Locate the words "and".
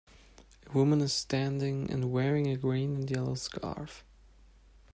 1.91-2.11, 2.95-3.11